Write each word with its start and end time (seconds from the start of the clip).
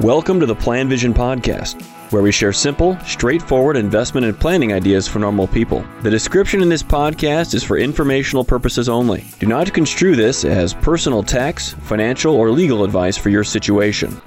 Welcome 0.00 0.40
to 0.40 0.46
the 0.46 0.56
PlanVision 0.56 1.12
Podcast, 1.12 1.82
where 2.10 2.22
we 2.22 2.32
share 2.32 2.54
simple, 2.54 2.98
straightforward 3.00 3.76
investment 3.76 4.24
and 4.24 4.40
planning 4.40 4.72
ideas 4.72 5.06
for 5.06 5.18
normal 5.18 5.46
people. 5.46 5.84
The 6.00 6.08
description 6.08 6.62
in 6.62 6.70
this 6.70 6.82
podcast 6.82 7.52
is 7.52 7.62
for 7.62 7.76
informational 7.76 8.42
purposes 8.42 8.88
only. 8.88 9.26
Do 9.40 9.46
not 9.46 9.74
construe 9.74 10.16
this 10.16 10.46
as 10.46 10.72
personal 10.72 11.22
tax, 11.22 11.74
financial, 11.82 12.34
or 12.34 12.50
legal 12.50 12.82
advice 12.82 13.18
for 13.18 13.28
your 13.28 13.44
situation. 13.44 14.22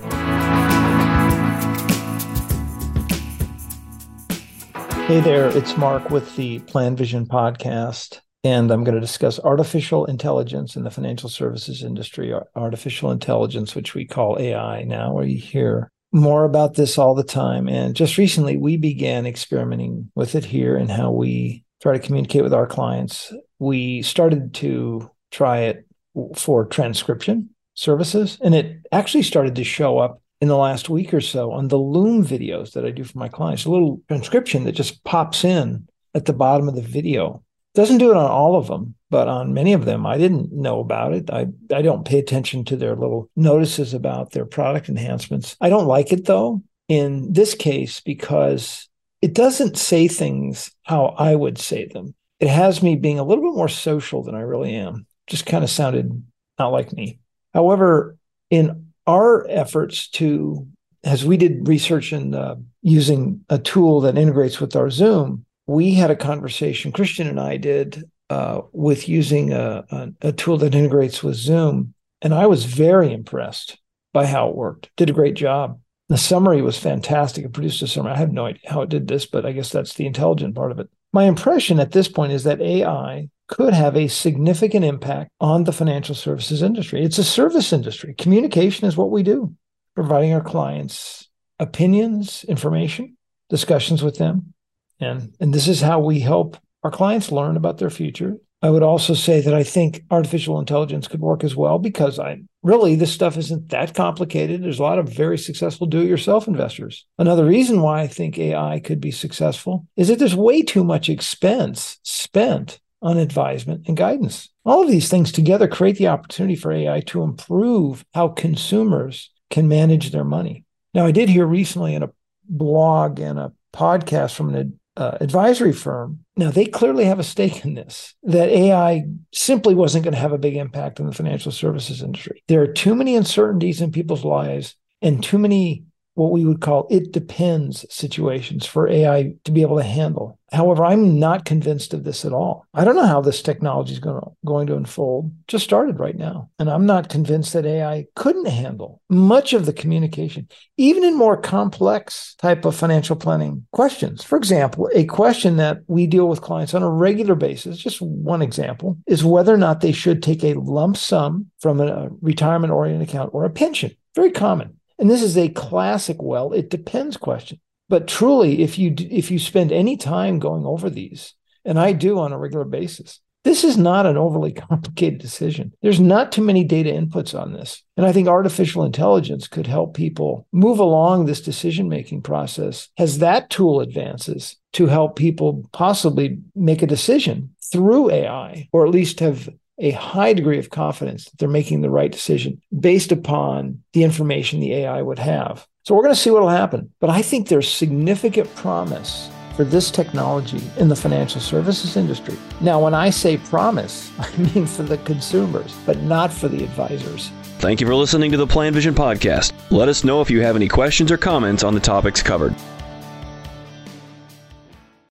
Hey 5.07 5.21
there, 5.21 5.47
it's 5.57 5.75
Mark 5.75 6.11
with 6.11 6.35
the 6.35 6.59
PlanVision 6.59 7.25
Podcast 7.25 8.19
and 8.43 8.71
I'm 8.71 8.83
going 8.83 8.95
to 8.95 9.01
discuss 9.01 9.39
artificial 9.39 10.05
intelligence 10.05 10.75
in 10.75 10.83
the 10.83 10.91
financial 10.91 11.29
services 11.29 11.83
industry, 11.83 12.33
artificial 12.55 13.11
intelligence, 13.11 13.73
which 13.73 13.95
we 13.95 14.05
call 14.05 14.37
AI 14.39 14.83
now, 14.83 15.19
you 15.21 15.37
hear 15.37 15.89
more 16.11 16.43
about 16.43 16.75
this 16.75 16.97
all 16.97 17.15
the 17.15 17.23
time. 17.23 17.67
And 17.67 17.95
just 17.95 18.17
recently, 18.17 18.57
we 18.57 18.77
began 18.77 19.25
experimenting 19.25 20.11
with 20.15 20.35
it 20.35 20.45
here 20.45 20.75
and 20.77 20.91
how 20.91 21.11
we 21.11 21.63
try 21.81 21.93
to 21.93 22.05
communicate 22.05 22.43
with 22.43 22.53
our 22.53 22.67
clients. 22.67 23.33
We 23.59 24.01
started 24.03 24.53
to 24.55 25.09
try 25.31 25.61
it 25.61 25.87
for 26.35 26.65
transcription 26.65 27.49
services, 27.75 28.37
and 28.41 28.53
it 28.53 28.85
actually 28.91 29.23
started 29.23 29.55
to 29.55 29.63
show 29.63 29.97
up 29.97 30.21
in 30.41 30.47
the 30.49 30.57
last 30.57 30.89
week 30.89 31.13
or 31.13 31.21
so 31.21 31.51
on 31.51 31.69
the 31.69 31.79
Loom 31.79 32.25
videos 32.25 32.73
that 32.73 32.85
I 32.85 32.91
do 32.91 33.03
for 33.03 33.17
my 33.17 33.29
clients, 33.29 33.65
a 33.65 33.71
little 33.71 34.01
transcription 34.07 34.65
that 34.65 34.73
just 34.73 35.03
pops 35.05 35.43
in 35.43 35.87
at 36.13 36.25
the 36.25 36.33
bottom 36.33 36.67
of 36.67 36.75
the 36.75 36.81
video 36.81 37.43
doesn't 37.73 37.97
do 37.97 38.11
it 38.11 38.17
on 38.17 38.29
all 38.29 38.55
of 38.55 38.67
them, 38.67 38.95
but 39.09 39.27
on 39.27 39.53
many 39.53 39.73
of 39.73 39.85
them, 39.85 40.05
I 40.05 40.17
didn't 40.17 40.51
know 40.51 40.79
about 40.79 41.13
it. 41.13 41.29
I, 41.29 41.47
I 41.73 41.81
don't 41.81 42.05
pay 42.05 42.19
attention 42.19 42.65
to 42.65 42.75
their 42.75 42.95
little 42.95 43.29
notices 43.35 43.93
about 43.93 44.31
their 44.31 44.45
product 44.45 44.89
enhancements. 44.89 45.55
I 45.59 45.69
don't 45.69 45.87
like 45.87 46.11
it 46.11 46.25
though, 46.25 46.61
in 46.87 47.33
this 47.33 47.55
case, 47.55 47.99
because 47.99 48.89
it 49.21 49.33
doesn't 49.33 49.77
say 49.77 50.07
things 50.07 50.71
how 50.83 51.15
I 51.17 51.35
would 51.35 51.57
say 51.57 51.87
them. 51.87 52.13
It 52.39 52.49
has 52.49 52.83
me 52.83 52.95
being 52.95 53.19
a 53.19 53.23
little 53.23 53.43
bit 53.43 53.55
more 53.55 53.69
social 53.69 54.21
than 54.23 54.35
I 54.35 54.41
really 54.41 54.75
am. 54.75 55.05
Just 55.27 55.45
kind 55.45 55.63
of 55.63 55.69
sounded 55.69 56.23
not 56.59 56.73
like 56.73 56.91
me. 56.91 57.19
However, 57.53 58.17
in 58.49 58.87
our 59.07 59.47
efforts 59.49 60.09
to, 60.09 60.67
as 61.03 61.25
we 61.25 61.37
did 61.37 61.67
research 61.67 62.13
in 62.13 62.35
uh, 62.35 62.55
using 62.81 63.45
a 63.49 63.57
tool 63.57 64.01
that 64.01 64.17
integrates 64.17 64.59
with 64.59 64.75
our 64.75 64.89
Zoom, 64.89 65.45
we 65.65 65.93
had 65.93 66.11
a 66.11 66.15
conversation, 66.15 66.91
Christian 66.91 67.27
and 67.27 67.39
I 67.39 67.57
did, 67.57 68.03
uh, 68.29 68.61
with 68.71 69.07
using 69.07 69.51
a, 69.53 69.83
a, 69.89 70.09
a, 70.21 70.31
tool 70.31 70.57
that 70.57 70.75
integrates 70.75 71.23
with 71.23 71.35
Zoom. 71.35 71.93
And 72.21 72.33
I 72.33 72.47
was 72.47 72.65
very 72.65 73.13
impressed 73.13 73.77
by 74.13 74.25
how 74.25 74.49
it 74.49 74.55
worked. 74.55 74.89
Did 74.97 75.09
a 75.09 75.13
great 75.13 75.35
job. 75.35 75.79
The 76.09 76.17
summary 76.17 76.61
was 76.61 76.77
fantastic. 76.77 77.45
It 77.45 77.53
produced 77.53 77.81
a 77.81 77.87
summary. 77.87 78.13
I 78.13 78.17
have 78.17 78.31
no 78.31 78.45
idea 78.45 78.69
how 78.69 78.81
it 78.81 78.89
did 78.89 79.07
this, 79.07 79.25
but 79.25 79.45
I 79.45 79.51
guess 79.51 79.71
that's 79.71 79.93
the 79.93 80.05
intelligent 80.05 80.55
part 80.55 80.71
of 80.71 80.79
it. 80.79 80.89
My 81.11 81.25
impression 81.25 81.79
at 81.79 81.91
this 81.91 82.07
point 82.07 82.31
is 82.31 82.43
that 82.43 82.61
AI 82.61 83.29
could 83.47 83.73
have 83.73 83.95
a 83.95 84.07
significant 84.07 84.83
impact 84.83 85.29
on 85.39 85.63
the 85.63 85.73
financial 85.73 86.15
services 86.15 86.61
industry. 86.61 87.03
It's 87.03 87.17
a 87.17 87.23
service 87.23 87.71
industry. 87.71 88.15
Communication 88.15 88.87
is 88.87 88.97
what 88.97 89.11
we 89.11 89.21
do, 89.21 89.53
providing 89.95 90.33
our 90.33 90.41
clients 90.41 91.29
opinions, 91.59 92.43
information, 92.45 93.15
discussions 93.49 94.01
with 94.01 94.17
them, 94.17 94.53
and, 94.99 95.33
and 95.39 95.53
this 95.53 95.67
is 95.67 95.81
how 95.81 95.99
we 95.99 96.19
help 96.19 96.57
our 96.83 96.91
clients 96.91 97.31
learn 97.31 97.57
about 97.57 97.77
their 97.77 97.89
future. 97.89 98.37
I 98.61 98.69
would 98.69 98.83
also 98.83 99.13
say 99.13 99.41
that 99.41 99.53
I 99.53 99.63
think 99.63 100.03
artificial 100.09 100.57
intelligence 100.57 101.09
could 101.09 101.19
work 101.19 101.43
as 101.43 101.53
well 101.53 101.79
because 101.79 102.17
I 102.17 102.41
really 102.61 102.95
this 102.95 103.11
stuff 103.11 103.37
isn't 103.37 103.69
that 103.69 103.93
complicated. 103.93 104.63
There's 104.63 104.79
a 104.79 104.83
lot 104.83 104.99
of 104.99 105.09
very 105.09 105.37
successful 105.37 105.85
do-it-yourself 105.85 106.47
investors. 106.47 107.05
Another 107.17 107.45
reason 107.45 107.81
why 107.81 108.01
I 108.01 108.07
think 108.07 108.39
AI 108.39 108.79
could 108.79 109.01
be 109.01 109.11
successful 109.11 109.85
is 109.97 110.07
that 110.07 110.17
there's 110.17 110.35
way 110.35 110.61
too 110.61 110.85
much 110.85 111.09
expense 111.09 111.97
spent 112.03 112.79
on 113.01 113.17
advisement 113.17 113.85
and 113.89 113.97
guidance. 113.97 114.47
All 114.63 114.81
of 114.81 114.89
these 114.89 115.09
things 115.09 115.33
together 115.33 115.67
create 115.67 115.97
the 115.97 116.07
opportunity 116.07 116.55
for 116.55 116.71
AI 116.71 117.01
to 117.01 117.21
improve 117.21 118.05
how 118.13 118.29
consumers 118.29 119.29
can 119.49 119.67
manage 119.67 120.11
their 120.11 120.23
money. 120.23 120.63
Now, 120.93 121.05
I 121.05 121.11
did 121.11 121.27
hear 121.27 121.45
recently 121.45 121.95
in 121.95 122.03
a 122.03 122.11
blog 122.47 123.19
and 123.19 123.37
a 123.37 123.51
podcast 123.73 124.35
from 124.35 124.55
an 124.55 124.79
uh, 124.95 125.17
advisory 125.19 125.73
firm. 125.73 126.19
Now, 126.35 126.51
they 126.51 126.65
clearly 126.65 127.05
have 127.05 127.19
a 127.19 127.23
stake 127.23 127.65
in 127.65 127.73
this, 127.73 128.13
that 128.23 128.49
AI 128.49 129.05
simply 129.33 129.75
wasn't 129.75 130.03
going 130.03 130.13
to 130.13 130.19
have 130.19 130.33
a 130.33 130.37
big 130.37 130.55
impact 130.55 130.99
on 130.99 131.07
the 131.07 131.13
financial 131.13 131.51
services 131.51 132.01
industry. 132.01 132.43
There 132.47 132.61
are 132.61 132.67
too 132.67 132.95
many 132.95 133.15
uncertainties 133.15 133.81
in 133.81 133.91
people's 133.91 134.23
lives 134.23 134.75
and 135.01 135.23
too 135.23 135.37
many 135.37 135.85
what 136.15 136.31
we 136.31 136.45
would 136.45 136.61
call 136.61 136.87
it 136.89 137.11
depends 137.11 137.85
situations 137.89 138.65
for 138.65 138.87
AI 138.87 139.33
to 139.43 139.51
be 139.51 139.61
able 139.61 139.77
to 139.77 139.83
handle. 139.83 140.39
However, 140.51 140.85
I'm 140.85 141.17
not 141.17 141.45
convinced 141.45 141.95
of 141.95 142.03
this 142.03 142.25
at 142.25 142.31
all. 142.31 142.67
I 142.75 142.83
don't 142.83 142.95
know 142.95 143.07
how 143.07 143.21
this 143.21 143.41
technology 143.41 143.93
is 143.93 143.99
going 143.99 144.21
to, 144.21 144.27
going 144.45 144.67
to 144.67 144.75
unfold. 144.75 145.33
Just 145.47 145.63
started 145.63 145.99
right 145.99 146.15
now. 146.15 146.51
And 146.59 146.69
I'm 146.69 146.85
not 146.85 147.09
convinced 147.09 147.53
that 147.53 147.65
AI 147.65 148.05
couldn't 148.15 148.45
handle 148.45 149.01
much 149.09 149.53
of 149.53 149.65
the 149.65 149.73
communication, 149.73 150.47
even 150.77 151.03
in 151.03 151.17
more 151.17 151.37
complex 151.37 152.35
type 152.35 152.65
of 152.65 152.75
financial 152.75 153.15
planning 153.15 153.65
questions. 153.71 154.23
For 154.23 154.37
example, 154.37 154.89
a 154.93 155.05
question 155.05 155.57
that 155.57 155.79
we 155.87 156.05
deal 156.05 156.29
with 156.29 156.41
clients 156.41 156.75
on 156.75 156.83
a 156.83 156.89
regular 156.89 157.33
basis, 157.33 157.79
just 157.79 157.99
one 157.99 158.43
example, 158.43 158.99
is 159.07 159.25
whether 159.25 159.53
or 159.53 159.57
not 159.57 159.81
they 159.81 159.91
should 159.91 160.21
take 160.21 160.43
a 160.43 160.53
lump 160.53 160.97
sum 160.97 161.47
from 161.61 161.81
a 161.81 162.09
retirement 162.21 162.71
oriented 162.71 163.09
account 163.09 163.31
or 163.33 163.43
a 163.43 163.49
pension. 163.49 163.91
Very 164.15 164.29
common. 164.29 164.77
And 165.03 165.11
this 165.11 165.21
is 165.21 165.37
a 165.37 165.49
classic 165.49 166.15
well, 166.21 166.53
it 166.53 166.69
depends 166.69 167.17
question. 167.17 167.59
But 167.89 168.07
truly, 168.07 168.61
if 168.61 168.79
you 168.79 168.95
if 168.97 169.31
you 169.31 169.37
spend 169.37 169.73
any 169.73 169.97
time 169.97 170.39
going 170.39 170.65
over 170.65 170.89
these, 170.89 171.33
and 171.65 171.77
I 171.77 171.91
do 171.91 172.19
on 172.19 172.31
a 172.31 172.37
regular 172.37 172.63
basis, 172.63 173.19
this 173.43 173.65
is 173.65 173.77
not 173.77 174.05
an 174.05 174.15
overly 174.15 174.53
complicated 174.69 175.19
decision. 175.19 175.73
There's 175.81 175.99
not 175.99 176.31
too 176.31 176.41
many 176.41 176.63
data 176.63 176.89
inputs 176.89 177.37
on 177.37 177.51
this. 177.51 177.83
And 177.97 178.05
I 178.05 178.13
think 178.13 178.29
artificial 178.29 178.85
intelligence 178.85 179.45
could 179.49 179.67
help 179.67 179.93
people 179.93 180.47
move 180.53 180.79
along 180.79 181.25
this 181.25 181.41
decision 181.41 181.89
making 181.89 182.21
process 182.21 182.87
as 182.97 183.19
that 183.19 183.49
tool 183.49 183.81
advances 183.81 184.55
to 184.71 184.85
help 184.85 185.17
people 185.17 185.69
possibly 185.73 186.39
make 186.55 186.81
a 186.81 186.87
decision 186.87 187.53
through 187.73 188.09
AI, 188.09 188.69
or 188.71 188.85
at 188.85 188.93
least 188.93 189.19
have 189.19 189.49
a 189.79 189.91
high 189.91 190.33
degree 190.33 190.59
of 190.59 190.69
confidence 190.69 191.25
that 191.25 191.37
they're 191.37 191.49
making 191.49 191.81
the 191.81 191.89
right 191.89 192.11
decision 192.11 192.61
based 192.77 193.11
upon 193.11 193.83
the 193.93 194.03
information 194.03 194.59
the 194.59 194.73
AI 194.73 195.01
would 195.01 195.19
have. 195.19 195.67
So 195.83 195.95
we're 195.95 196.03
going 196.03 196.15
to 196.15 196.19
see 196.19 196.29
what 196.29 196.41
will 196.41 196.49
happen. 196.49 196.91
But 196.99 197.09
I 197.09 197.21
think 197.21 197.47
there's 197.47 197.71
significant 197.71 198.53
promise 198.55 199.29
for 199.55 199.63
this 199.63 199.91
technology 199.91 200.61
in 200.77 200.87
the 200.87 200.95
financial 200.95 201.41
services 201.41 201.95
industry. 201.95 202.37
Now, 202.61 202.83
when 202.83 202.93
I 202.93 203.09
say 203.09 203.37
promise, 203.37 204.11
I 204.19 204.35
mean 204.37 204.65
for 204.65 204.83
the 204.83 204.97
consumers, 204.99 205.75
but 205.85 205.99
not 205.99 206.31
for 206.31 206.47
the 206.47 206.63
advisors. 206.63 207.31
Thank 207.59 207.79
you 207.79 207.87
for 207.87 207.95
listening 207.95 208.31
to 208.31 208.37
the 208.37 208.47
PlanVision 208.47 208.93
podcast. 208.93 209.53
Let 209.71 209.87
us 209.87 210.03
know 210.03 210.21
if 210.21 210.29
you 210.29 210.41
have 210.41 210.55
any 210.55 210.67
questions 210.67 211.11
or 211.11 211.17
comments 211.17 211.63
on 211.63 211.73
the 211.73 211.79
topics 211.79 212.21
covered. 212.21 212.55